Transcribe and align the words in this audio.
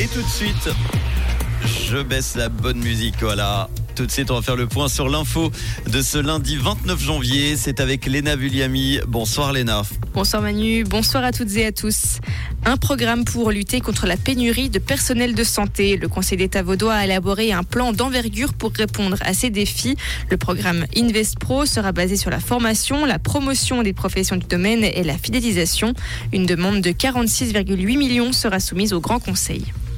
Et 0.00 0.08
tout 0.08 0.22
de 0.22 0.28
suite, 0.28 0.68
je 1.88 2.02
baisse 2.02 2.34
la 2.34 2.48
bonne 2.48 2.78
musique, 2.78 3.14
voilà. 3.20 3.68
Tout 3.94 4.06
de 4.06 4.10
suite, 4.10 4.32
on 4.32 4.34
va 4.34 4.42
faire 4.42 4.56
le 4.56 4.66
point 4.66 4.88
sur 4.88 5.08
l'info 5.08 5.52
de 5.86 6.02
ce 6.02 6.18
lundi 6.18 6.56
29 6.56 7.00
janvier. 7.00 7.56
C'est 7.56 7.78
avec 7.78 8.06
Léna 8.06 8.34
Vulliami. 8.34 8.98
Bonsoir 9.06 9.52
Léna. 9.52 9.82
Bonsoir 10.12 10.42
Manu, 10.42 10.82
bonsoir 10.82 11.22
à 11.22 11.30
toutes 11.30 11.54
et 11.56 11.66
à 11.66 11.70
tous. 11.70 12.18
Un 12.64 12.76
programme 12.76 13.24
pour 13.24 13.52
lutter 13.52 13.80
contre 13.80 14.06
la 14.06 14.16
pénurie 14.16 14.68
de 14.68 14.80
personnel 14.80 15.36
de 15.36 15.44
santé. 15.44 15.96
Le 15.96 16.08
Conseil 16.08 16.38
d'État 16.38 16.64
vaudois 16.64 16.94
a 16.94 17.04
élaboré 17.04 17.52
un 17.52 17.62
plan 17.62 17.92
d'envergure 17.92 18.52
pour 18.52 18.72
répondre 18.72 19.18
à 19.20 19.32
ces 19.32 19.50
défis. 19.50 19.96
Le 20.28 20.38
programme 20.38 20.86
Invest 20.96 21.38
Pro 21.38 21.64
sera 21.66 21.92
basé 21.92 22.16
sur 22.16 22.30
la 22.30 22.40
formation, 22.40 23.04
la 23.04 23.20
promotion 23.20 23.84
des 23.84 23.92
professions 23.92 24.36
du 24.36 24.46
domaine 24.46 24.82
et 24.82 25.04
la 25.04 25.16
fidélisation. 25.16 25.94
Une 26.32 26.46
demande 26.46 26.80
de 26.80 26.90
46,8 26.90 27.96
millions 27.96 28.32
sera 28.32 28.58
soumise 28.58 28.92
au 28.92 29.00
Grand 29.00 29.20
Conseil. 29.20 29.72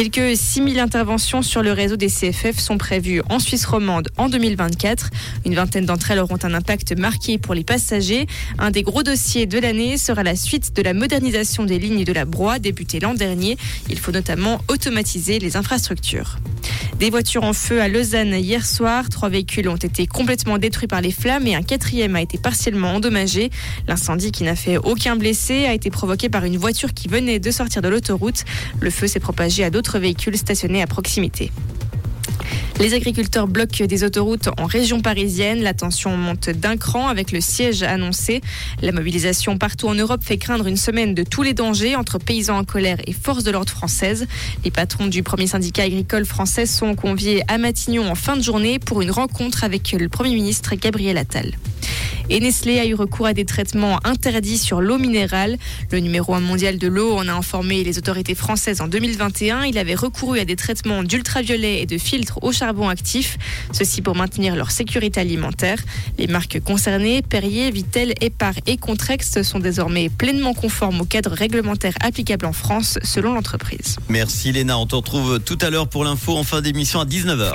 Quelques 0.00 0.34
6000 0.34 0.78
interventions 0.78 1.42
sur 1.42 1.60
le 1.60 1.72
réseau 1.72 1.96
des 1.96 2.06
CFF 2.06 2.58
sont 2.58 2.78
prévues 2.78 3.20
en 3.28 3.38
Suisse 3.38 3.66
romande 3.66 4.08
en 4.16 4.30
2024. 4.30 5.10
Une 5.44 5.54
vingtaine 5.54 5.84
d'entre 5.84 6.10
elles 6.10 6.20
auront 6.20 6.38
un 6.42 6.54
impact 6.54 6.98
marqué 6.98 7.36
pour 7.36 7.52
les 7.52 7.64
passagers. 7.64 8.26
Un 8.58 8.70
des 8.70 8.82
gros 8.82 9.02
dossiers 9.02 9.44
de 9.44 9.58
l'année 9.58 9.98
sera 9.98 10.22
la 10.22 10.36
suite 10.36 10.74
de 10.74 10.80
la 10.80 10.94
modernisation 10.94 11.64
des 11.64 11.78
lignes 11.78 12.04
de 12.04 12.14
la 12.14 12.24
Broye 12.24 12.58
débutée 12.60 12.98
l'an 12.98 13.12
dernier. 13.12 13.58
Il 13.90 13.98
faut 13.98 14.10
notamment 14.10 14.62
automatiser 14.68 15.38
les 15.38 15.58
infrastructures. 15.58 16.38
Des 16.98 17.08
voitures 17.08 17.44
en 17.44 17.52
feu 17.52 17.80
à 17.80 17.88
Lausanne 17.88 18.34
hier 18.34 18.64
soir. 18.66 19.08
Trois 19.08 19.28
véhicules 19.28 19.68
ont 19.68 19.76
été 19.76 20.06
complètement 20.06 20.58
détruits 20.58 20.86
par 20.88 21.00
les 21.00 21.10
flammes 21.10 21.46
et 21.46 21.54
un 21.54 21.62
quatrième 21.62 22.16
a 22.16 22.22
été 22.22 22.36
partiellement 22.36 22.92
endommagé. 22.92 23.50
L'incendie 23.88 24.32
qui 24.32 24.44
n'a 24.44 24.54
fait 24.54 24.76
aucun 24.76 25.16
blessé 25.16 25.64
a 25.64 25.72
été 25.72 25.90
provoqué 25.90 26.28
par 26.28 26.44
une 26.44 26.58
voiture 26.58 26.92
qui 26.92 27.08
venait 27.08 27.38
de 27.38 27.50
sortir 27.50 27.80
de 27.80 27.88
l'autoroute. 27.88 28.44
Le 28.80 28.90
feu 28.90 29.06
s'est 29.06 29.20
propagé 29.20 29.64
à 29.64 29.70
d'autres 29.70 29.89
véhicules 29.98 30.36
stationnés 30.36 30.82
à 30.82 30.86
proximité. 30.86 31.50
Les 32.80 32.94
agriculteurs 32.94 33.46
bloquent 33.46 33.84
des 33.84 34.04
autoroutes 34.04 34.48
en 34.58 34.64
région 34.64 35.02
parisienne. 35.02 35.60
La 35.60 35.74
tension 35.74 36.16
monte 36.16 36.48
d'un 36.48 36.78
cran 36.78 37.08
avec 37.08 37.30
le 37.30 37.42
siège 37.42 37.82
annoncé. 37.82 38.40
La 38.80 38.90
mobilisation 38.90 39.58
partout 39.58 39.86
en 39.88 39.94
Europe 39.94 40.22
fait 40.24 40.38
craindre 40.38 40.66
une 40.66 40.78
semaine 40.78 41.14
de 41.14 41.22
tous 41.22 41.42
les 41.42 41.52
dangers 41.52 41.94
entre 41.94 42.16
paysans 42.16 42.56
en 42.56 42.64
colère 42.64 42.96
et 43.06 43.12
forces 43.12 43.44
de 43.44 43.50
l'ordre 43.50 43.70
françaises. 43.70 44.26
Les 44.64 44.70
patrons 44.70 45.08
du 45.08 45.22
premier 45.22 45.46
syndicat 45.46 45.82
agricole 45.82 46.24
français 46.24 46.64
sont 46.64 46.94
conviés 46.94 47.42
à 47.48 47.58
Matignon 47.58 48.10
en 48.10 48.14
fin 48.14 48.38
de 48.38 48.42
journée 48.42 48.78
pour 48.78 49.02
une 49.02 49.10
rencontre 49.10 49.62
avec 49.62 49.92
le 49.92 50.08
Premier 50.08 50.34
ministre 50.34 50.74
Gabriel 50.74 51.18
Attal. 51.18 51.52
Et 52.32 52.38
Nestlé 52.38 52.78
a 52.78 52.86
eu 52.86 52.94
recours 52.94 53.26
à 53.26 53.34
des 53.34 53.44
traitements 53.44 53.98
interdits 54.04 54.56
sur 54.56 54.80
l'eau 54.80 54.98
minérale. 54.98 55.58
Le 55.90 55.98
numéro 55.98 56.32
1 56.32 56.38
mondial 56.38 56.78
de 56.78 56.86
l'eau 56.86 57.16
en 57.16 57.26
a 57.26 57.32
informé 57.32 57.82
les 57.82 57.98
autorités 57.98 58.36
françaises 58.36 58.80
en 58.80 58.86
2021. 58.86 59.64
Il 59.64 59.76
avait 59.76 59.96
recouru 59.96 60.38
à 60.38 60.44
des 60.44 60.54
traitements 60.54 61.02
d'ultraviolet 61.02 61.82
et 61.82 61.86
de 61.86 61.98
filtres 61.98 62.38
au 62.42 62.52
charbon 62.52 62.88
actif. 62.88 63.36
Ceci 63.72 64.00
pour 64.00 64.14
maintenir 64.14 64.54
leur 64.54 64.70
sécurité 64.70 65.20
alimentaire. 65.20 65.78
Les 66.18 66.28
marques 66.28 66.60
concernées, 66.60 67.20
Perrier, 67.22 67.72
Vitel, 67.72 68.14
Epar 68.20 68.54
et 68.66 68.76
Contrex, 68.76 69.42
sont 69.42 69.58
désormais 69.58 70.08
pleinement 70.08 70.54
conformes 70.54 71.00
au 71.00 71.04
cadre 71.04 71.32
réglementaire 71.32 71.94
applicable 72.00 72.46
en 72.46 72.52
France, 72.52 73.00
selon 73.02 73.34
l'entreprise. 73.34 73.96
Merci 74.08 74.52
Léna. 74.52 74.78
On 74.78 74.86
te 74.86 74.94
retrouve 74.94 75.40
tout 75.40 75.58
à 75.60 75.70
l'heure 75.70 75.88
pour 75.88 76.04
l'info 76.04 76.36
en 76.36 76.44
fin 76.44 76.60
d'émission 76.60 77.00
à 77.00 77.04
19h. 77.04 77.54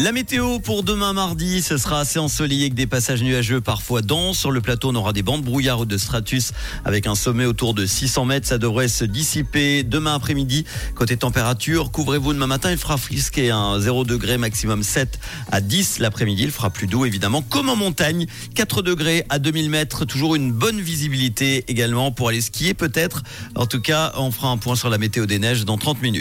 La 0.00 0.10
météo 0.10 0.58
pour 0.58 0.82
demain 0.82 1.12
mardi, 1.12 1.62
ce 1.62 1.78
sera 1.78 2.00
assez 2.00 2.18
ensoleillé 2.18 2.62
avec 2.62 2.74
des 2.74 2.88
passages 2.88 3.22
nuageux 3.22 3.60
parfois 3.60 4.02
denses. 4.02 4.38
Sur 4.38 4.50
le 4.50 4.60
plateau, 4.60 4.88
on 4.88 4.94
aura 4.96 5.12
des 5.12 5.22
bandes 5.22 5.42
brouillard 5.42 5.78
ou 5.78 5.84
de 5.84 5.96
stratus 5.96 6.50
avec 6.84 7.06
un 7.06 7.14
sommet 7.14 7.44
autour 7.44 7.74
de 7.74 7.86
600 7.86 8.24
mètres. 8.24 8.48
Ça 8.48 8.58
devrait 8.58 8.88
se 8.88 9.04
dissiper 9.04 9.84
demain 9.84 10.16
après-midi. 10.16 10.64
Côté 10.96 11.16
température, 11.16 11.92
couvrez-vous 11.92 12.34
demain 12.34 12.48
matin. 12.48 12.72
Il 12.72 12.76
fera 12.76 12.96
frisquer 12.96 13.52
un 13.52 13.78
0 13.78 14.04
degré 14.04 14.36
maximum 14.36 14.82
7 14.82 15.20
à 15.52 15.60
10 15.60 16.00
l'après-midi. 16.00 16.42
Il 16.42 16.50
fera 16.50 16.70
plus 16.70 16.88
doux 16.88 17.04
évidemment. 17.04 17.42
Comme 17.42 17.68
en 17.68 17.76
montagne, 17.76 18.26
4 18.56 18.82
degrés 18.82 19.24
à 19.28 19.38
2000 19.38 19.70
mètres. 19.70 20.04
Toujours 20.06 20.34
une 20.34 20.50
bonne 20.50 20.80
visibilité 20.80 21.64
également 21.68 22.10
pour 22.10 22.30
aller 22.30 22.40
skier 22.40 22.74
peut-être. 22.74 23.22
En 23.54 23.66
tout 23.66 23.80
cas, 23.80 24.12
on 24.16 24.32
fera 24.32 24.48
un 24.48 24.56
point 24.56 24.74
sur 24.74 24.90
la 24.90 24.98
météo 24.98 25.24
des 25.26 25.38
neiges 25.38 25.64
dans 25.64 25.78
30 25.78 26.02
minutes. 26.02 26.12